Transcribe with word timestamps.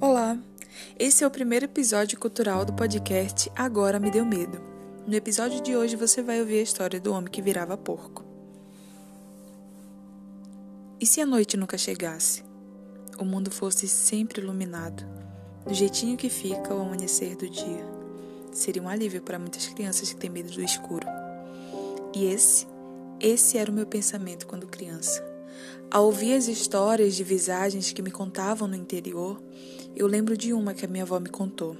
Olá, 0.00 0.38
esse 0.98 1.24
é 1.24 1.26
o 1.26 1.30
primeiro 1.30 1.64
episódio 1.64 2.18
cultural 2.18 2.64
do 2.64 2.74
podcast 2.74 3.50
Agora 3.56 3.98
Me 3.98 4.10
Deu 4.10 4.26
Medo. 4.26 4.60
No 5.06 5.14
episódio 5.14 5.62
de 5.62 5.74
hoje 5.74 5.96
você 5.96 6.20
vai 6.20 6.40
ouvir 6.40 6.58
a 6.58 6.62
história 6.62 7.00
do 7.00 7.10
homem 7.12 7.30
que 7.30 7.40
virava 7.40 7.74
porco. 7.76 8.22
E 11.00 11.06
se 11.06 11.22
a 11.22 11.26
noite 11.26 11.56
nunca 11.56 11.78
chegasse? 11.78 12.44
O 13.18 13.24
mundo 13.24 13.50
fosse 13.50 13.88
sempre 13.88 14.42
iluminado, 14.42 15.06
do 15.66 15.72
jeitinho 15.72 16.18
que 16.18 16.28
fica 16.28 16.74
ao 16.74 16.82
amanhecer 16.82 17.34
do 17.34 17.48
dia. 17.48 17.84
Seria 18.52 18.82
um 18.82 18.88
alívio 18.88 19.22
para 19.22 19.38
muitas 19.38 19.66
crianças 19.68 20.12
que 20.12 20.20
têm 20.20 20.28
medo 20.28 20.52
do 20.52 20.62
escuro. 20.62 21.06
E 22.14 22.26
esse, 22.26 22.66
esse 23.20 23.56
era 23.56 23.70
o 23.70 23.74
meu 23.74 23.86
pensamento 23.86 24.46
quando 24.46 24.66
criança. 24.66 25.24
Ao 25.90 26.04
ouvir 26.06 26.34
as 26.34 26.48
histórias 26.48 27.14
de 27.14 27.22
visagens 27.22 27.92
que 27.92 28.02
me 28.02 28.10
contavam 28.10 28.66
no 28.66 28.74
interior, 28.74 29.40
eu 29.94 30.06
lembro 30.06 30.36
de 30.36 30.52
uma 30.52 30.74
que 30.74 30.84
a 30.84 30.88
minha 30.88 31.04
avó 31.04 31.20
me 31.20 31.28
contou. 31.28 31.76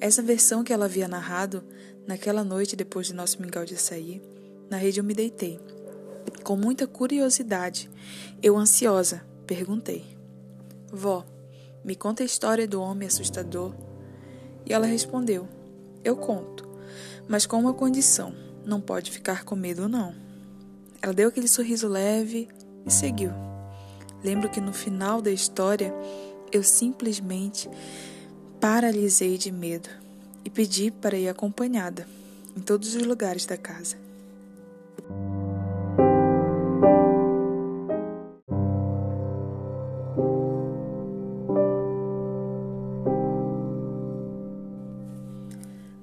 Essa 0.00 0.22
versão 0.22 0.62
que 0.62 0.72
ela 0.72 0.84
havia 0.84 1.08
narrado, 1.08 1.64
naquela 2.06 2.44
noite 2.44 2.76
depois 2.76 3.08
de 3.08 3.14
nosso 3.14 3.42
mingau 3.42 3.64
de 3.64 3.74
açaí, 3.74 4.22
na 4.70 4.76
rede 4.76 5.00
eu 5.00 5.04
me 5.04 5.14
deitei. 5.14 5.58
Com 6.44 6.56
muita 6.56 6.86
curiosidade, 6.86 7.90
eu 8.40 8.56
ansiosa, 8.56 9.24
perguntei: 9.46 10.04
Vó, 10.92 11.26
me 11.84 11.96
conta 11.96 12.22
a 12.22 12.26
história 12.26 12.68
do 12.68 12.80
homem 12.80 13.08
assustador. 13.08 13.74
E 14.64 14.72
ela 14.72 14.86
respondeu: 14.86 15.48
Eu 16.04 16.16
conto, 16.16 16.68
mas 17.26 17.46
com 17.46 17.58
uma 17.58 17.74
condição 17.74 18.32
não 18.64 18.80
pode 18.80 19.10
ficar 19.10 19.44
com 19.44 19.56
medo, 19.56 19.88
não. 19.88 20.27
Ela 21.00 21.12
deu 21.12 21.28
aquele 21.28 21.48
sorriso 21.48 21.88
leve 21.88 22.48
e 22.84 22.90
seguiu. 22.90 23.30
Lembro 24.22 24.48
que 24.48 24.60
no 24.60 24.72
final 24.72 25.22
da 25.22 25.30
história 25.30 25.94
eu 26.50 26.62
simplesmente 26.62 27.70
paralisei 28.60 29.38
de 29.38 29.52
medo 29.52 29.88
e 30.44 30.50
pedi 30.50 30.90
para 30.90 31.16
ir 31.16 31.28
acompanhada 31.28 32.06
em 32.56 32.60
todos 32.60 32.94
os 32.94 33.02
lugares 33.04 33.46
da 33.46 33.56
casa. 33.56 33.96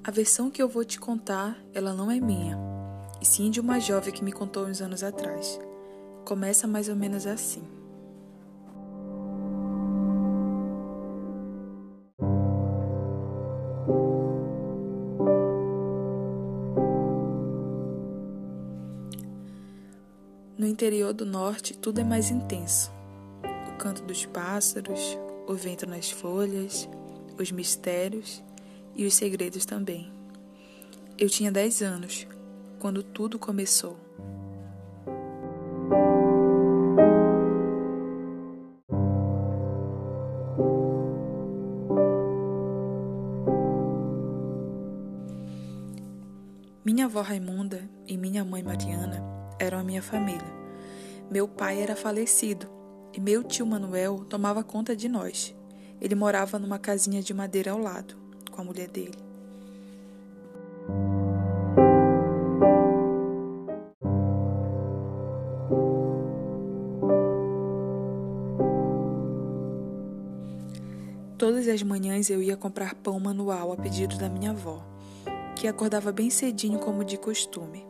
A 0.04 0.12
versão 0.12 0.50
que 0.50 0.62
eu 0.62 0.70
vou 0.70 0.86
te 0.86 1.00
contar, 1.00 1.58
ela 1.74 1.92
não 1.92 2.12
é 2.12 2.20
minha, 2.20 2.75
e 3.22 3.26
sim 3.26 3.50
de 3.50 3.60
uma 3.60 3.80
jovem 3.80 4.14
que 4.14 4.24
me 4.24 4.32
contou 4.32 4.66
uns 4.66 4.82
anos 4.82 5.04
atrás. 5.04 5.60
Começa 6.26 6.68
mais 6.68 6.90
ou 6.90 6.96
menos 6.96 7.26
assim. 7.28 7.64
No 20.58 20.66
interior 20.66 21.14
do 21.14 21.26
norte, 21.26 21.78
tudo 21.78 22.02
é 22.02 22.04
mais 22.04 22.32
intenso. 22.32 22.92
O 23.70 23.78
canto 23.78 24.02
dos 24.04 24.26
pássaros, 24.26 25.18
o 25.48 25.54
vento 25.54 25.86
nas 25.86 26.10
folhas, 26.10 26.90
os 27.38 27.52
mistérios 27.52 28.44
e 28.96 29.06
os 29.06 29.14
segredos 29.14 29.66
também. 29.66 30.12
Eu 31.18 31.30
tinha 31.30 31.52
10 31.52 31.82
anos 31.82 32.28
quando 32.80 33.04
tudo 33.04 33.40
começou. 33.40 33.98
Minha 46.84 47.06
avó 47.06 47.22
Raimunda 47.22 47.90
e 48.08 48.16
minha 48.16 48.46
mãe 48.46 48.62
Mariana 48.62 49.24
eram 49.60 49.80
a 49.80 49.84
minha 49.84 50.04
família. 50.04 50.54
Meu 51.32 51.48
pai 51.48 51.82
era 51.82 51.96
falecido 51.96 52.68
e 53.12 53.20
meu 53.20 53.44
tio 53.44 53.66
Manuel 53.66 54.26
tomava 54.30 54.64
conta 54.64 54.96
de 54.96 55.10
nós. 55.10 55.56
Ele 56.00 56.14
morava 56.14 56.60
numa 56.60 56.78
casinha 56.78 57.22
de 57.22 57.34
madeira 57.34 57.72
ao 57.72 57.80
lado 57.80 58.16
com 58.52 58.62
a 58.62 58.64
mulher 58.64 58.88
dele. 58.88 59.25
Todas 71.46 71.68
as 71.68 71.84
manhãs 71.84 72.32
eu 72.32 72.42
ia 72.42 72.58
comprar 72.58 72.96
pão 72.96 73.20
manual 73.20 73.72
a 73.72 73.78
pedido 73.78 74.18
da 74.18 74.28
minha 74.28 74.50
avó, 74.50 74.84
que 75.56 75.68
acordava 75.68 76.12
bem 76.12 76.28
cedinho 76.28 76.80
como 76.80 77.06
de 77.06 77.18
costume. 77.20 77.86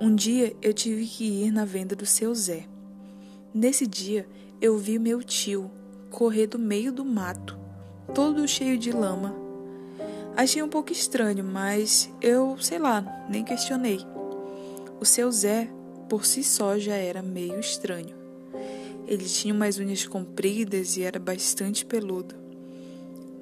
Um 0.00 0.14
dia 0.14 0.56
eu 0.62 0.72
tive 0.72 1.04
que 1.04 1.44
ir 1.44 1.50
na 1.52 1.66
venda 1.66 1.94
do 1.94 2.06
seu 2.06 2.34
Zé. 2.34 2.66
Nesse 3.52 3.86
dia 3.86 4.26
eu 4.62 4.78
vi 4.78 4.98
meu 4.98 5.22
tio 5.22 5.70
correr 6.08 6.46
do 6.46 6.58
meio 6.58 6.90
do 6.90 7.04
mato, 7.04 7.58
todo 8.14 8.48
cheio 8.48 8.78
de 8.78 8.90
lama, 8.92 9.36
Achei 10.34 10.62
um 10.62 10.68
pouco 10.68 10.90
estranho, 10.90 11.44
mas 11.44 12.10
eu, 12.18 12.56
sei 12.58 12.78
lá, 12.78 13.26
nem 13.28 13.44
questionei. 13.44 14.00
O 14.98 15.04
seu 15.04 15.30
Zé, 15.30 15.68
por 16.08 16.24
si 16.24 16.42
só, 16.42 16.78
já 16.78 16.94
era 16.94 17.20
meio 17.20 17.60
estranho. 17.60 18.16
Ele 19.06 19.26
tinha 19.26 19.52
umas 19.52 19.78
unhas 19.78 20.06
compridas 20.06 20.96
e 20.96 21.02
era 21.02 21.18
bastante 21.18 21.84
peludo. 21.84 22.42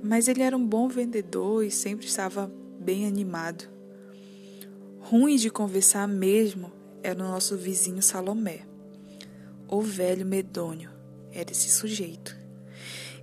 Mas 0.03 0.27
ele 0.27 0.43
era 0.43 0.57
um 0.57 0.67
bom 0.67 0.89
vendedor 0.89 1.65
e 1.65 1.71
sempre 1.71 2.07
estava 2.07 2.51
bem 2.81 3.07
animado. 3.07 3.71
Ruim 4.99 5.37
de 5.37 5.49
conversar 5.49 6.09
mesmo 6.09 6.73
era 7.03 7.19
o 7.23 7.29
nosso 7.29 7.57
vizinho 7.57 8.03
Salomé. 8.03 8.67
O 9.69 9.81
velho 9.81 10.27
medonho 10.27 10.91
era 11.31 11.53
esse 11.53 11.71
sujeito. 11.71 12.37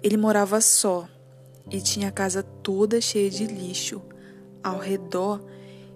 Ele 0.01 0.15
morava 0.15 0.61
só 0.61 1.07
e 1.69 1.81
tinha 1.81 2.07
a 2.07 2.11
casa 2.11 2.41
toda 2.41 3.01
cheia 3.01 3.29
de 3.29 3.45
lixo 3.45 4.01
ao 4.63 4.79
redor 4.79 5.43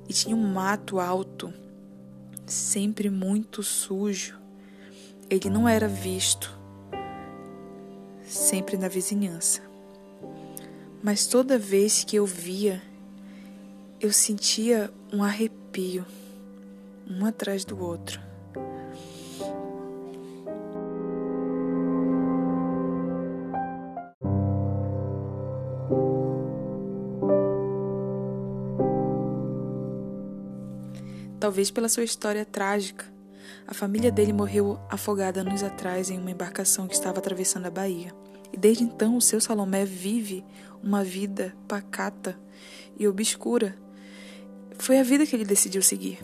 e 0.07 0.13
tinha 0.13 0.35
um 0.35 0.47
mato 0.53 0.99
alto, 0.99 1.53
sempre 2.45 3.09
muito 3.09 3.63
sujo. 3.63 4.37
Ele 5.29 5.49
não 5.49 5.67
era 5.67 5.87
visto, 5.87 6.57
sempre 8.23 8.77
na 8.77 8.87
vizinhança. 8.87 9.72
Mas 11.03 11.27
toda 11.27 11.59
vez 11.59 12.05
que 12.05 12.15
eu 12.15 12.25
via, 12.25 12.81
eu 13.99 14.13
sentia 14.13 14.89
um 15.11 15.21
arrepio, 15.21 16.05
um 17.05 17.25
atrás 17.25 17.65
do 17.65 17.77
outro. 17.83 18.21
talvez 31.43 31.69
pela 31.69 31.89
sua 31.89 32.05
história 32.05 32.45
trágica. 32.45 33.05
A 33.67 33.73
família 33.73 34.09
dele 34.09 34.31
morreu 34.31 34.79
afogada 34.89 35.41
anos 35.41 35.61
atrás 35.61 36.09
em 36.09 36.17
uma 36.17 36.31
embarcação 36.31 36.87
que 36.87 36.93
estava 36.93 37.19
atravessando 37.19 37.65
a 37.65 37.69
Bahia. 37.69 38.15
E 38.53 38.57
desde 38.57 38.83
então 38.83 39.17
o 39.17 39.21
seu 39.21 39.41
Salomé 39.41 39.83
vive 39.83 40.45
uma 40.81 41.03
vida 41.03 41.55
pacata 41.67 42.39
e 42.97 43.07
obscura. 43.07 43.75
Foi 44.77 44.99
a 44.99 45.03
vida 45.03 45.25
que 45.25 45.35
ele 45.35 45.43
decidiu 45.43 45.81
seguir. 45.81 46.19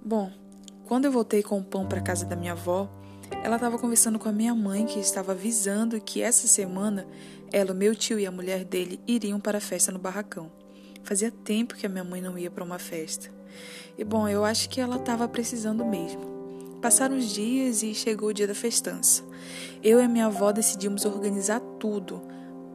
Bom, 0.00 0.32
quando 0.86 1.04
eu 1.04 1.12
voltei 1.12 1.42
com 1.42 1.58
o 1.58 1.64
pão 1.64 1.86
para 1.86 2.00
casa 2.00 2.24
da 2.24 2.34
minha 2.34 2.52
avó, 2.52 2.88
ela 3.42 3.56
estava 3.56 3.78
conversando 3.78 4.18
com 4.18 4.28
a 4.28 4.32
minha 4.32 4.54
mãe 4.54 4.84
que 4.84 4.98
estava 4.98 5.32
avisando 5.32 6.00
que 6.00 6.20
essa 6.20 6.46
semana 6.46 7.06
ela, 7.52 7.72
meu 7.72 7.94
tio 7.94 8.18
e 8.18 8.26
a 8.26 8.30
mulher 8.30 8.64
dele 8.64 9.00
iriam 9.06 9.40
para 9.40 9.58
a 9.58 9.60
festa 9.60 9.92
no 9.92 9.98
barracão. 9.98 10.50
Fazia 11.02 11.30
tempo 11.30 11.74
que 11.74 11.86
a 11.86 11.88
minha 11.88 12.04
mãe 12.04 12.20
não 12.20 12.36
ia 12.36 12.50
para 12.50 12.64
uma 12.64 12.78
festa. 12.78 13.30
E 13.96 14.04
bom, 14.04 14.28
eu 14.28 14.44
acho 14.44 14.68
que 14.68 14.80
ela 14.80 14.96
estava 14.96 15.26
precisando 15.26 15.84
mesmo. 15.84 16.20
Passaram 16.82 17.16
os 17.16 17.32
dias 17.32 17.82
e 17.82 17.94
chegou 17.94 18.28
o 18.28 18.34
dia 18.34 18.46
da 18.46 18.54
festança. 18.54 19.22
Eu 19.82 20.00
e 20.00 20.04
a 20.04 20.08
minha 20.08 20.26
avó 20.26 20.52
decidimos 20.52 21.04
organizar 21.04 21.60
tudo 21.80 22.20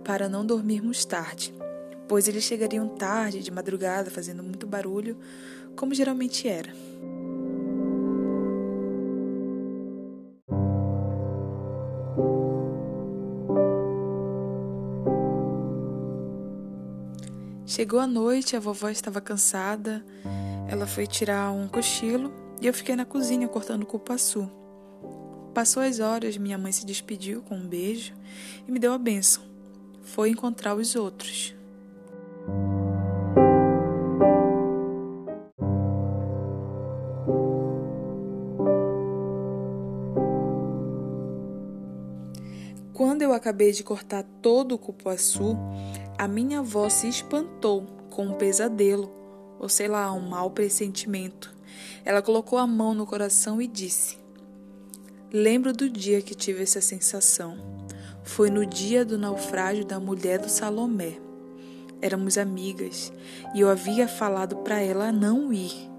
para 0.04 0.28
não 0.28 0.46
dormirmos 0.46 1.06
tarde, 1.06 1.54
pois 2.08 2.28
eles 2.28 2.44
chegariam 2.44 2.88
tarde, 2.88 3.42
de 3.42 3.52
madrugada, 3.52 4.10
fazendo 4.10 4.44
muito 4.44 4.68
barulho, 4.68 5.18
como 5.76 5.94
geralmente 5.94 6.48
era. 6.48 6.74
Chegou 17.76 18.00
a 18.00 18.06
noite, 18.06 18.56
a 18.56 18.60
vovó 18.60 18.88
estava 18.88 19.20
cansada. 19.20 20.06
Ela 20.70 20.86
foi 20.86 21.08
tirar 21.08 21.52
um 21.52 21.68
cochilo 21.68 22.32
e 22.62 22.68
eu 22.68 22.74
fiquei 22.74 22.96
na 22.96 23.04
cozinha 23.04 23.48
cortando 23.48 23.84
cupuaçu. 23.84 24.48
Passou 25.56 25.82
as 25.82 26.00
horas, 26.00 26.38
minha 26.38 26.56
mãe 26.56 26.72
se 26.72 26.86
despediu 26.86 27.42
com 27.42 27.56
um 27.56 27.68
beijo 27.68 28.14
e 28.68 28.72
me 28.72 28.78
deu 28.78 28.94
a 28.94 28.98
bênção. 29.00 29.42
Foi 30.04 30.30
encontrar 30.30 30.76
os 30.76 30.96
outros. 30.96 31.56
Acabei 43.54 43.72
de 43.72 43.84
cortar 43.84 44.24
todo 44.42 44.74
o 44.74 44.80
cupuaçu, 44.80 45.56
a 46.18 46.28
minha 46.28 46.60
avó 46.60 46.90
se 46.90 47.08
espantou 47.08 47.86
com 48.10 48.26
um 48.26 48.34
pesadelo, 48.34 49.14
ou 49.60 49.70
sei 49.70 49.88
lá, 49.88 50.12
um 50.12 50.28
mau 50.28 50.50
pressentimento. 50.50 51.54
Ela 52.04 52.24
colocou 52.24 52.58
a 52.58 52.66
mão 52.66 52.96
no 52.96 53.06
coração 53.06 53.62
e 53.62 53.68
disse: 53.68 54.18
Lembro 55.32 55.72
do 55.72 55.88
dia 55.88 56.20
que 56.20 56.34
tive 56.34 56.64
essa 56.64 56.82
sensação. 56.82 57.56
Foi 58.24 58.50
no 58.50 58.66
dia 58.66 59.06
do 59.06 59.20
naufrágio 59.20 59.86
da 59.86 60.00
mulher 60.00 60.40
do 60.40 60.50
Salomé. 60.50 61.20
Éramos 62.02 62.40
amigas 62.40 63.14
e 63.54 63.62
eu 63.62 63.70
havia 63.70 64.08
falado 64.08 64.58
para 64.58 64.82
ela 64.82 65.12
não 65.12 65.54
ir. 65.54 65.93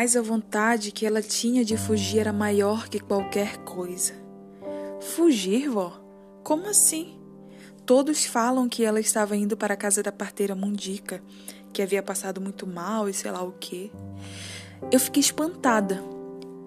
Mas 0.00 0.14
a 0.14 0.22
vontade 0.22 0.92
que 0.92 1.04
ela 1.04 1.20
tinha 1.20 1.64
de 1.64 1.76
fugir 1.76 2.20
era 2.20 2.32
maior 2.32 2.88
que 2.88 3.00
qualquer 3.00 3.56
coisa. 3.64 4.14
Fugir, 5.00 5.68
vó? 5.68 6.00
Como 6.44 6.68
assim? 6.68 7.18
Todos 7.84 8.24
falam 8.24 8.68
que 8.68 8.84
ela 8.84 9.00
estava 9.00 9.36
indo 9.36 9.56
para 9.56 9.74
a 9.74 9.76
casa 9.76 10.00
da 10.00 10.12
parteira 10.12 10.54
Mundica, 10.54 11.20
que 11.72 11.82
havia 11.82 12.00
passado 12.00 12.40
muito 12.40 12.64
mal 12.64 13.08
e 13.08 13.12
sei 13.12 13.32
lá 13.32 13.42
o 13.42 13.50
quê. 13.58 13.90
Eu 14.92 15.00
fiquei 15.00 15.20
espantada. 15.20 16.00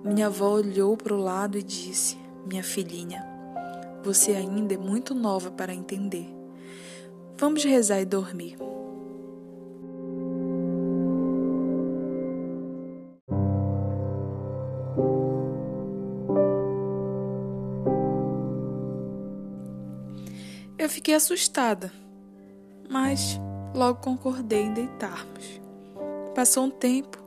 Minha 0.03 0.27
avó 0.27 0.49
olhou 0.49 0.97
para 0.97 1.13
o 1.13 1.23
lado 1.23 1.57
e 1.57 1.63
disse: 1.63 2.17
Minha 2.45 2.63
filhinha, 2.63 3.25
você 4.03 4.33
ainda 4.33 4.73
é 4.73 4.77
muito 4.77 5.15
nova 5.15 5.49
para 5.49 5.73
entender. 5.73 6.27
Vamos 7.37 7.63
rezar 7.63 8.01
e 8.01 8.05
dormir. 8.05 8.57
Eu 20.77 20.89
fiquei 20.89 21.13
assustada, 21.13 21.91
mas 22.89 23.39
logo 23.73 23.99
concordei 24.01 24.63
em 24.63 24.73
deitarmos. 24.73 25.61
Passou 26.33 26.65
um 26.65 26.71
tempo, 26.71 27.21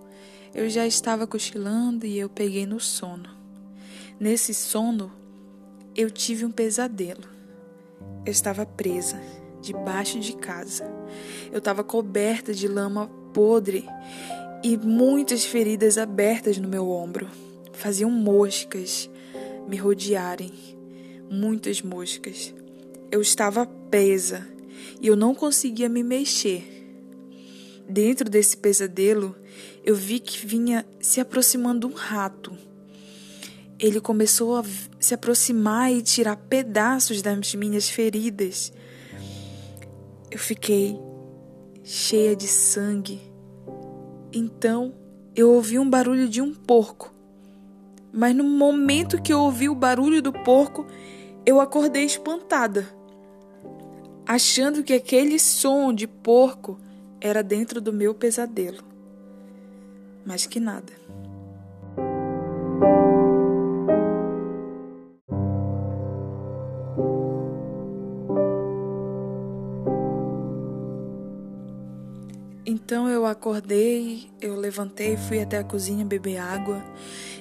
eu 0.52 0.68
já 0.68 0.86
estava 0.86 1.26
cochilando 1.26 2.04
e 2.04 2.18
eu 2.18 2.28
peguei 2.28 2.66
no 2.66 2.80
sono. 2.80 3.28
Nesse 4.18 4.52
sono, 4.52 5.12
eu 5.94 6.10
tive 6.10 6.44
um 6.44 6.50
pesadelo. 6.50 7.28
Eu 8.26 8.32
estava 8.32 8.66
presa 8.66 9.20
debaixo 9.60 10.18
de 10.18 10.34
casa. 10.34 10.90
Eu 11.52 11.58
estava 11.58 11.84
coberta 11.84 12.52
de 12.52 12.66
lama 12.66 13.08
podre 13.32 13.88
e 14.62 14.76
muitas 14.76 15.44
feridas 15.44 15.96
abertas 15.96 16.58
no 16.58 16.68
meu 16.68 16.90
ombro. 16.90 17.28
Faziam 17.74 18.10
moscas 18.10 19.10
me 19.68 19.76
rodearem, 19.76 20.52
muitas 21.30 21.82
moscas. 21.82 22.54
Eu 23.10 23.20
estava 23.20 23.66
presa 23.66 24.46
e 25.00 25.06
eu 25.06 25.16
não 25.16 25.34
conseguia 25.34 25.88
me 25.88 26.02
mexer. 26.02 26.70
Dentro 27.88 28.30
desse 28.30 28.56
pesadelo, 28.56 29.36
eu 29.84 29.94
vi 29.94 30.18
que 30.18 30.46
vinha 30.46 30.86
se 31.00 31.20
aproximando 31.20 31.86
um 31.86 31.92
rato. 31.92 32.56
Ele 33.78 34.00
começou 34.00 34.56
a 34.56 34.64
se 34.98 35.14
aproximar 35.14 35.92
e 35.92 36.00
tirar 36.00 36.36
pedaços 36.36 37.20
das 37.20 37.54
minhas 37.54 37.88
feridas. 37.88 38.72
Eu 40.30 40.38
fiquei 40.38 40.98
cheia 41.82 42.34
de 42.34 42.48
sangue. 42.48 43.20
Então, 44.32 44.94
eu 45.36 45.52
ouvi 45.52 45.78
um 45.78 45.88
barulho 45.88 46.28
de 46.28 46.40
um 46.40 46.54
porco. 46.54 47.13
Mas 48.14 48.34
no 48.34 48.44
momento 48.44 49.20
que 49.20 49.32
eu 49.32 49.40
ouvi 49.40 49.68
o 49.68 49.74
barulho 49.74 50.22
do 50.22 50.32
porco, 50.32 50.86
eu 51.44 51.60
acordei 51.60 52.04
espantada 52.04 52.86
achando 54.26 54.82
que 54.82 54.94
aquele 54.94 55.38
som 55.38 55.92
de 55.92 56.06
porco 56.06 56.78
era 57.20 57.42
dentro 57.42 57.80
do 57.80 57.92
meu 57.92 58.14
pesadelo. 58.14 58.82
Mas 60.24 60.46
que 60.46 60.58
nada. 60.58 60.92
Eu 73.24 73.30
acordei, 73.30 74.30
eu 74.40 74.54
levantei, 74.54 75.16
fui 75.16 75.40
até 75.40 75.58
a 75.58 75.64
cozinha 75.64 76.04
beber 76.04 76.38
água. 76.38 76.82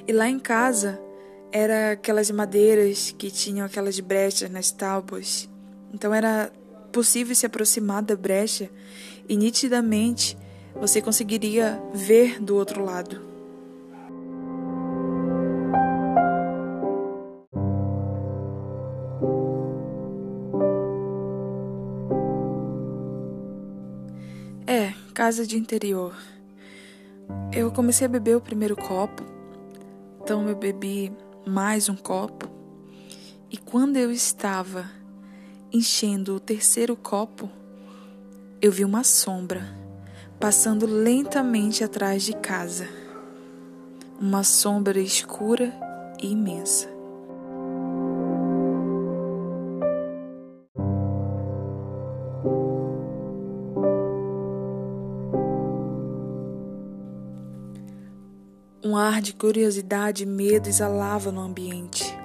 E 0.07 0.11
lá 0.11 0.29
em 0.29 0.39
casa 0.39 0.99
era 1.51 1.91
aquelas 1.91 2.31
madeiras 2.31 3.13
que 3.17 3.29
tinham 3.29 3.65
aquelas 3.65 3.99
brechas 3.99 4.49
nas 4.49 4.71
tábuas. 4.71 5.49
Então 5.93 6.13
era 6.13 6.51
possível 6.91 7.35
se 7.35 7.45
aproximar 7.45 8.01
da 8.01 8.15
brecha 8.15 8.69
e 9.27 9.35
nitidamente 9.35 10.37
você 10.75 11.01
conseguiria 11.01 11.81
ver 11.93 12.41
do 12.41 12.55
outro 12.55 12.83
lado. 12.83 13.32
Casa 25.23 25.47
de 25.47 25.57
interior. 25.57 26.13
Eu 27.49 27.71
comecei 27.71 28.05
a 28.05 28.09
beber 28.09 28.35
o 28.35 28.41
primeiro 28.41 28.75
copo, 28.75 29.23
então 30.21 30.49
eu 30.49 30.55
bebi 30.57 31.13
mais 31.47 31.87
um 31.87 31.95
copo, 31.95 32.49
e 33.49 33.55
quando 33.55 33.95
eu 33.95 34.11
estava 34.11 34.91
enchendo 35.71 36.35
o 36.35 36.41
terceiro 36.41 36.93
copo, 36.97 37.49
eu 38.61 38.69
vi 38.69 38.83
uma 38.83 39.05
sombra 39.05 39.63
passando 40.41 40.85
lentamente 40.85 41.85
atrás 41.85 42.23
de 42.23 42.33
casa. 42.33 42.89
Uma 44.19 44.43
sombra 44.43 44.99
escura 44.99 45.73
e 46.21 46.33
imensa. 46.33 46.92
Ar 59.13 59.21
de 59.21 59.31
curiosidade 59.31 60.23
e 60.23 60.25
medo 60.25 60.67
exalava 60.67 61.31
no 61.31 61.39
ambiente 61.39 62.17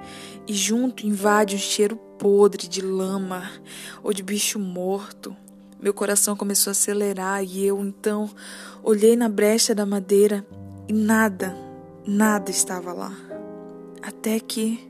e 0.47 0.53
junto 0.53 1.05
invade 1.05 1.55
um 1.55 1.59
cheiro 1.59 1.95
podre 2.17 2.67
de 2.67 2.81
lama 2.81 3.47
ou 4.01 4.11
de 4.11 4.23
bicho 4.23 4.57
morto. 4.57 5.35
Meu 5.79 5.93
coração 5.93 6.35
começou 6.35 6.71
a 6.71 6.73
acelerar 6.73 7.43
e 7.43 7.63
eu 7.63 7.79
então 7.79 8.27
olhei 8.81 9.15
na 9.15 9.29
brecha 9.29 9.75
da 9.75 9.85
madeira 9.85 10.43
e 10.87 10.93
nada, 10.93 11.55
nada 12.07 12.49
estava 12.49 12.91
lá. 12.91 13.15
Até 14.01 14.39
que 14.39 14.88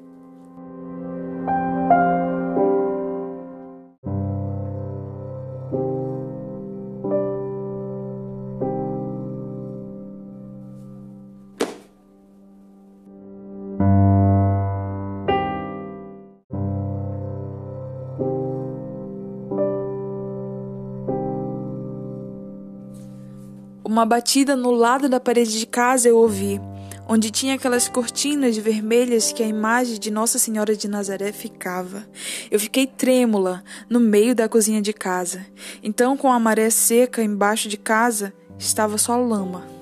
Uma 24.00 24.06
batida 24.06 24.56
no 24.56 24.72
lado 24.72 25.10
da 25.10 25.20
parede 25.20 25.60
de 25.60 25.65
casa 25.65 26.08
eu 26.08 26.15
ouvi, 26.15 26.58
onde 27.06 27.29
tinha 27.29 27.56
aquelas 27.56 27.89
cortinas 27.89 28.56
vermelhas 28.56 29.34
que 29.34 29.44
a 29.44 29.46
imagem 29.46 30.00
de 30.00 30.10
Nossa 30.10 30.39
Senhora 30.39 30.74
de 30.74 30.88
Nazaré 30.88 31.34
ficava. 31.34 32.08
Eu 32.50 32.62
fiquei 32.62 32.88
trêmula 32.88 33.62
no 33.89 34.00
meio 34.00 34.34
da 34.34 34.48
cozinha 34.48 34.82
de 34.82 34.94
casa. 34.94 35.46
Então, 35.84 36.15
com 36.15 36.32
a 36.32 36.39
maré 36.39 36.70
seca 36.70 37.22
embaixo 37.22 37.68
de 37.68 37.75
casa, 37.75 38.34
estava 38.58 38.98
só 38.98 39.18
lama. 39.18 39.78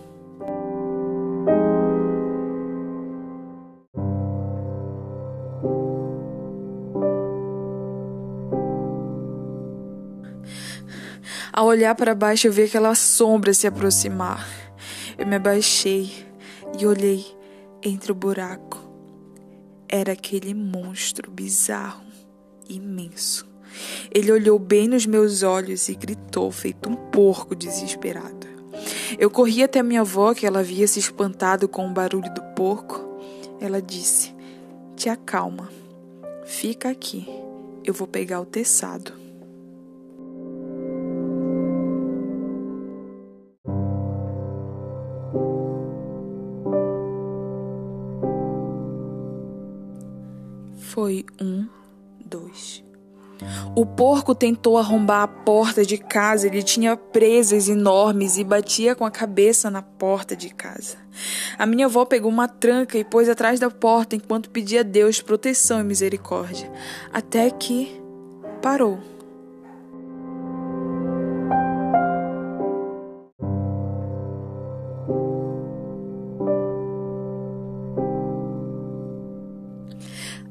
Ao 11.58 11.66
olhar 11.66 11.96
para 11.96 12.14
baixo, 12.14 12.46
eu 12.46 12.52
vi 12.52 12.62
aquela 12.62 12.94
sombra 12.94 13.52
se 13.52 13.66
aproximar. 13.66 14.48
Eu 15.18 15.26
me 15.26 15.38
abaixei 15.38 16.28
e 16.78 16.86
olhei 16.86 17.26
entre 17.82 18.12
o 18.12 18.16
buraco. 18.16 18.78
Era 19.90 20.12
aquele 20.12 20.54
monstro 20.54 21.32
bizarro, 21.32 22.06
imenso. 22.70 23.50
Ele 24.14 24.32
olhou 24.32 24.60
bem 24.60 24.88
nos 24.88 25.08
meus 25.08 25.42
olhos 25.42 25.90
e 25.90 25.96
gritou, 25.96 26.52
feito 26.52 26.90
um 26.90 26.96
porco 26.96 27.56
desesperado. 27.56 28.46
Eu 29.18 29.32
corri 29.32 29.64
até 29.64 29.82
minha 29.82 30.02
avó, 30.02 30.36
que 30.36 30.46
ela 30.46 30.60
havia 30.60 30.88
se 30.88 31.00
espantado 31.00 31.68
com 31.68 31.88
o 31.88 31.92
barulho 31.92 32.32
do 32.36 32.42
porco. 32.56 33.04
Ela 33.60 33.82
disse: 33.82 34.32
Te 34.96 35.10
acalma, 35.10 35.72
fica 36.46 36.88
aqui, 36.88 37.28
eu 37.84 37.96
vou 37.96 38.08
pegar 38.08 38.42
o 38.42 38.46
teçado. 38.46 39.26
Foi 51.08 51.24
um, 51.42 51.66
dois. 52.26 52.84
O 53.74 53.86
porco 53.86 54.36
tentou 54.36 54.78
arrombar 54.78 55.22
a 55.22 55.28
porta 55.30 55.86
de 55.86 55.98
casa, 55.98 56.48
ele 56.48 56.62
tinha 56.62 56.98
presas 56.98 57.70
enormes 57.70 58.38
e 58.38 58.44
batia 58.44 58.94
com 58.94 59.06
a 59.06 59.10
cabeça 59.10 59.72
na 59.72 59.82
porta 59.82 60.36
de 60.36 60.50
casa. 60.50 60.98
A 61.58 61.66
minha 61.66 61.86
avó 61.86 62.04
pegou 62.04 62.30
uma 62.30 62.50
tranca 62.50 62.98
e 62.98 63.06
pôs 63.06 63.30
atrás 63.30 63.58
da 63.58 63.70
porta 63.70 64.18
enquanto 64.18 64.50
pedia 64.50 64.82
a 64.82 64.84
Deus 64.84 65.22
proteção 65.22 65.80
e 65.80 65.84
misericórdia, 65.86 66.70
até 67.14 67.50
que 67.52 68.02
parou. 68.62 69.00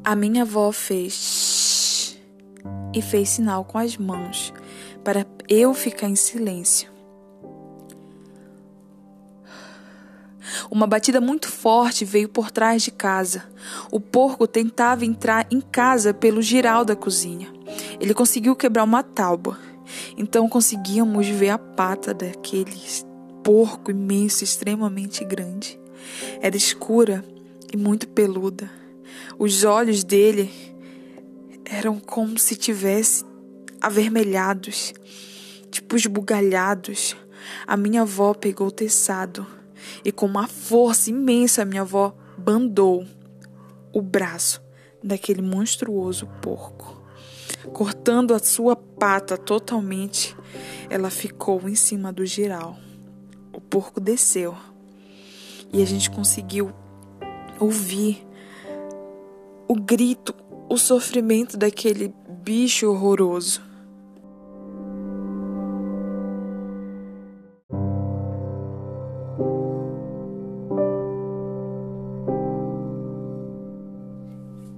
A 0.08 0.14
minha 0.14 0.42
avó 0.42 0.70
fez 0.70 2.16
e 2.94 3.02
fez 3.02 3.28
sinal 3.28 3.64
com 3.64 3.76
as 3.76 3.96
mãos 3.96 4.54
para 5.02 5.26
eu 5.48 5.74
ficar 5.74 6.08
em 6.08 6.14
silêncio. 6.14 6.88
Uma 10.70 10.86
batida 10.86 11.20
muito 11.20 11.48
forte 11.48 12.04
veio 12.04 12.28
por 12.28 12.52
trás 12.52 12.84
de 12.84 12.92
casa. 12.92 13.46
O 13.90 13.98
porco 13.98 14.46
tentava 14.46 15.04
entrar 15.04 15.44
em 15.50 15.60
casa 15.60 16.14
pelo 16.14 16.40
giral 16.40 16.84
da 16.84 16.94
cozinha. 16.94 17.52
Ele 17.98 18.14
conseguiu 18.14 18.54
quebrar 18.54 18.84
uma 18.84 19.02
tábua. 19.02 19.58
Então 20.16 20.48
conseguíamos 20.48 21.26
ver 21.26 21.50
a 21.50 21.58
pata 21.58 22.14
daquele 22.14 22.80
porco 23.42 23.90
imenso, 23.90 24.44
extremamente 24.44 25.24
grande. 25.24 25.76
Era 26.40 26.56
escura 26.56 27.24
e 27.74 27.76
muito 27.76 28.06
peluda. 28.06 28.85
Os 29.38 29.64
olhos 29.64 30.04
dele 30.04 30.50
eram 31.64 31.98
como 31.98 32.38
se 32.38 32.56
tivesse 32.56 33.24
avermelhados, 33.80 34.94
tipo 35.70 35.96
esbugalhados. 35.96 37.16
A 37.66 37.76
minha 37.76 38.02
avó 38.02 38.34
pegou 38.34 38.68
o 38.68 38.72
teçado 38.72 39.46
e 40.04 40.10
com 40.10 40.26
uma 40.26 40.46
força 40.46 41.10
imensa 41.10 41.62
a 41.62 41.64
minha 41.64 41.82
avó 41.82 42.14
bandou 42.36 43.06
o 43.92 44.02
braço 44.02 44.62
daquele 45.02 45.42
monstruoso 45.42 46.26
porco. 46.40 47.02
Cortando 47.72 48.34
a 48.34 48.38
sua 48.38 48.76
pata 48.76 49.36
totalmente, 49.36 50.36
ela 50.88 51.10
ficou 51.10 51.68
em 51.68 51.74
cima 51.74 52.12
do 52.12 52.24
giral. 52.24 52.76
O 53.52 53.60
porco 53.60 54.00
desceu 54.00 54.56
e 55.72 55.82
a 55.82 55.84
gente 55.84 56.10
conseguiu 56.10 56.72
ouvir 57.58 58.26
o 59.68 59.74
grito, 59.74 60.34
o 60.68 60.76
sofrimento 60.76 61.56
daquele 61.56 62.12
bicho 62.42 62.88
horroroso. 62.90 63.60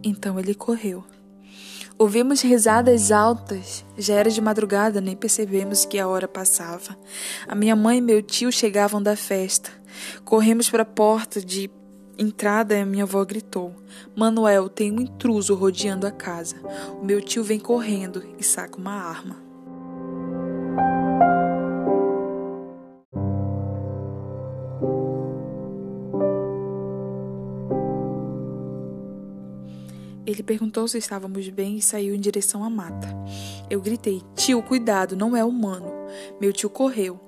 Então 0.03 0.39
ele 0.39 0.55
correu. 0.55 1.05
Ouvimos 1.99 2.41
risadas 2.43 3.11
altas. 3.11 3.85
Já 3.97 4.15
era 4.15 4.31
de 4.31 4.41
madrugada, 4.41 5.01
nem 5.01 5.17
percebemos 5.17 5.85
que 5.85 5.99
a 5.99 6.07
hora 6.07 6.29
passava. 6.29 6.97
A 7.47 7.55
minha 7.55 7.75
mãe 7.75 7.99
e 7.99 8.01
meu 8.01 8.23
tio 8.23 8.53
chegavam 8.53 9.03
da 9.03 9.17
festa. 9.17 9.71
Corremos 10.25 10.71
para 10.71 10.83
a 10.83 10.87
porta 10.87 11.41
de 11.41 11.69
entrada 12.19 12.85
minha 12.85 13.05
avó 13.05 13.25
gritou: 13.25 13.75
Manuel, 14.17 14.69
tem 14.69 14.93
um 14.93 15.01
intruso 15.01 15.55
rodeando 15.55 16.07
a 16.07 16.11
casa. 16.11 16.57
O 17.01 17.05
meu 17.05 17.21
tio 17.21 17.45
vem 17.45 17.61
correndo 17.61 18.23
e 18.39 18.43
saca 18.43 18.77
uma 18.77 18.93
arma. 18.93 19.49
Ele 30.27 30.43
perguntou 30.43 30.87
se 30.87 30.99
estávamos 30.99 31.49
bem 31.49 31.79
e 31.79 31.83
saiu 31.83 32.15
em 32.15 32.21
direção 32.21 32.63
à 32.63 32.69
mata. 32.69 33.09
Eu 33.71 33.81
gritei: 33.81 34.23
Tio, 34.35 34.63
cuidado, 34.63 35.17
não 35.17 35.35
é 35.35 35.43
humano. 35.43 35.98
Meu 36.41 36.53
tio 36.53 36.71
correu 36.71 37.19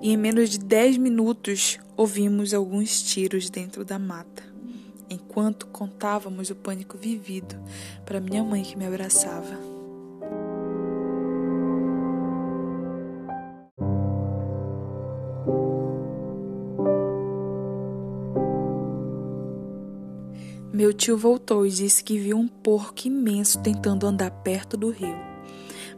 e 0.00 0.12
em 0.12 0.16
menos 0.16 0.50
de 0.50 0.58
dez 0.58 0.96
minutos 0.96 1.78
ouvimos 1.96 2.52
alguns 2.54 3.02
tiros 3.02 3.50
dentro 3.50 3.84
da 3.84 3.98
mata. 3.98 4.42
Enquanto 5.10 5.66
contávamos 5.66 6.50
o 6.50 6.54
pânico 6.54 6.98
vivido 6.98 7.56
para 8.04 8.20
minha 8.20 8.44
mãe 8.44 8.62
que 8.62 8.76
me 8.76 8.86
abraçava. 8.86 9.78
Meu 20.78 20.92
tio 20.92 21.18
voltou 21.18 21.66
e 21.66 21.70
disse 21.70 22.04
que 22.04 22.18
viu 22.20 22.38
um 22.38 22.46
porco 22.46 23.08
imenso 23.08 23.58
tentando 23.60 24.06
andar 24.06 24.30
perto 24.30 24.76
do 24.76 24.90
rio, 24.90 25.16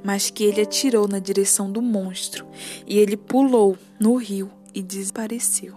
mas 0.02 0.30
que 0.30 0.45
ele 0.45 0.61
atirou 0.61 1.07
na 1.07 1.19
direção 1.19 1.71
do 1.71 1.83
monstro 1.83 2.47
e 2.87 2.99
ele 2.99 3.16
pulou 3.16 3.76
no 3.99 4.16
rio 4.16 4.50
e 4.75 4.83
desapareceu. 4.83 5.75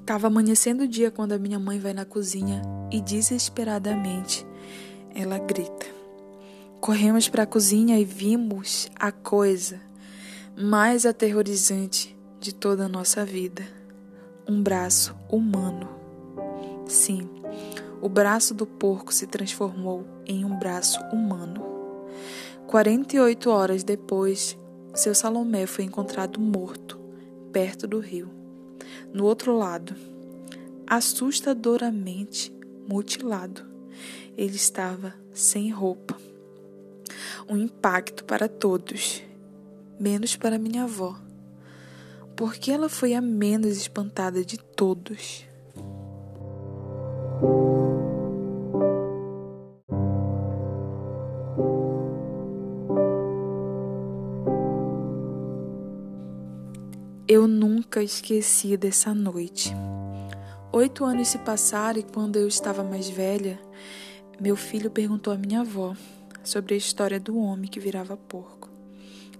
Estava 0.00 0.28
amanhecendo 0.28 0.84
o 0.84 0.88
dia 0.88 1.10
quando 1.10 1.32
a 1.32 1.38
minha 1.38 1.58
mãe 1.58 1.78
vai 1.78 1.92
na 1.92 2.04
cozinha 2.04 2.62
e 2.90 3.00
desesperadamente 3.00 4.46
ela 5.14 5.38
grita. 5.38 5.86
Corremos 6.80 7.28
para 7.28 7.42
a 7.42 7.46
cozinha 7.46 7.98
e 7.98 8.04
vimos 8.04 8.88
a 8.94 9.10
coisa 9.10 9.85
mais 10.56 11.04
aterrorizante 11.04 12.16
de 12.40 12.54
toda 12.54 12.86
a 12.86 12.88
nossa 12.88 13.24
vida: 13.24 13.66
um 14.48 14.62
braço 14.62 15.14
humano. 15.28 15.88
Sim, 16.86 17.28
o 18.00 18.08
braço 18.08 18.54
do 18.54 18.66
porco 18.66 19.12
se 19.12 19.26
transformou 19.26 20.06
em 20.24 20.44
um 20.44 20.58
braço 20.58 20.98
humano. 21.12 21.62
48 22.66 23.50
horas 23.50 23.84
depois, 23.84 24.58
seu 24.94 25.14
Salomé 25.14 25.66
foi 25.66 25.84
encontrado 25.84 26.40
morto, 26.40 26.98
perto 27.52 27.86
do 27.86 28.00
rio. 28.00 28.30
No 29.12 29.24
outro 29.24 29.56
lado, 29.56 29.94
assustadoramente 30.86 32.52
mutilado, 32.88 33.62
ele 34.36 34.56
estava 34.56 35.14
sem 35.32 35.70
roupa 35.70 36.16
um 37.48 37.56
impacto 37.56 38.24
para 38.24 38.48
todos, 38.48 39.22
menos 39.98 40.36
para 40.36 40.58
minha 40.58 40.84
avó, 40.84 41.16
porque 42.36 42.70
ela 42.70 42.88
foi 42.88 43.14
a 43.14 43.20
menos 43.20 43.76
espantada 43.76 44.44
de 44.44 44.58
todos. 44.58 45.46
Eu 57.28 57.48
nunca 57.48 58.02
esqueci 58.02 58.76
dessa 58.76 59.12
noite. 59.12 59.74
Oito 60.72 61.04
anos 61.04 61.28
se 61.28 61.38
passaram 61.38 61.98
e 61.98 62.02
quando 62.02 62.36
eu 62.36 62.46
estava 62.46 62.84
mais 62.84 63.08
velha, 63.08 63.58
meu 64.40 64.54
filho 64.54 64.90
perguntou 64.90 65.32
à 65.32 65.36
minha 65.36 65.62
avó 65.62 65.96
sobre 66.44 66.74
a 66.74 66.76
história 66.76 67.18
do 67.18 67.36
homem 67.36 67.68
que 67.68 67.80
virava 67.80 68.16
porco. 68.16 68.65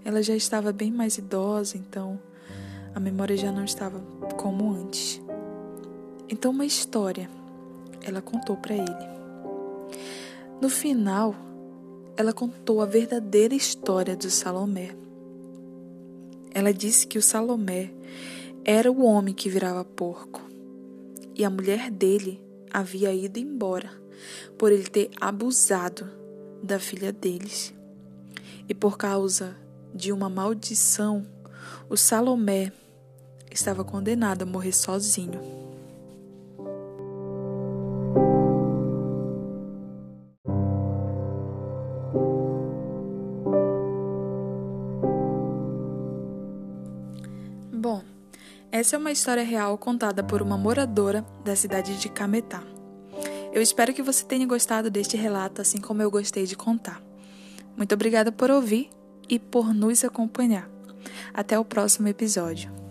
Ela 0.03 0.21
já 0.21 0.35
estava 0.35 0.71
bem 0.71 0.91
mais 0.91 1.17
idosa, 1.17 1.77
então 1.77 2.19
a 2.95 2.99
memória 2.99 3.37
já 3.37 3.51
não 3.51 3.63
estava 3.63 3.99
como 4.37 4.73
antes. 4.73 5.21
Então, 6.29 6.51
uma 6.51 6.65
história 6.65 7.29
ela 8.01 8.21
contou 8.21 8.55
para 8.57 8.75
ele. 8.75 9.07
No 10.61 10.69
final, 10.69 11.35
ela 12.15 12.33
contou 12.33 12.81
a 12.81 12.85
verdadeira 12.85 13.53
história 13.53 14.15
do 14.15 14.29
Salomé. 14.29 14.95
Ela 16.53 16.73
disse 16.73 17.05
que 17.05 17.17
o 17.17 17.21
Salomé 17.21 17.91
era 18.65 18.91
o 18.91 19.03
homem 19.03 19.33
que 19.33 19.49
virava 19.49 19.85
porco 19.85 20.41
e 21.35 21.45
a 21.45 21.49
mulher 21.49 21.91
dele 21.91 22.41
havia 22.73 23.13
ido 23.13 23.37
embora 23.37 23.91
por 24.57 24.71
ele 24.71 24.85
ter 24.85 25.11
abusado 25.21 26.09
da 26.63 26.79
filha 26.79 27.11
deles. 27.11 27.73
E 28.67 28.73
por 28.73 28.97
causa 28.97 29.55
de 29.97 30.11
uma 30.11 30.29
maldição, 30.29 31.25
o 31.89 31.97
Salomé 31.97 32.71
estava 33.51 33.83
condenado 33.83 34.43
a 34.43 34.45
morrer 34.45 34.71
sozinho. 34.71 35.41
Bom, 47.73 48.03
essa 48.71 48.95
é 48.95 48.99
uma 48.99 49.11
história 49.11 49.43
real 49.43 49.77
contada 49.79 50.23
por 50.23 50.43
uma 50.43 50.57
moradora 50.57 51.25
da 51.43 51.55
cidade 51.55 51.99
de 51.99 52.07
Cametá. 52.07 52.61
Eu 53.51 53.63
espero 53.63 53.93
que 53.93 54.03
você 54.03 54.23
tenha 54.23 54.45
gostado 54.45 54.91
deste 54.91 55.17
relato 55.17 55.61
assim 55.61 55.81
como 55.81 56.03
eu 56.03 56.11
gostei 56.11 56.45
de 56.45 56.55
contar. 56.55 57.01
Muito 57.75 57.93
obrigada 57.93 58.31
por 58.31 58.51
ouvir 58.51 58.89
e 59.29 59.39
por 59.39 59.73
nos 59.73 60.03
acompanhar. 60.03 60.69
Até 61.33 61.57
o 61.57 61.65
próximo 61.65 62.07
episódio. 62.07 62.86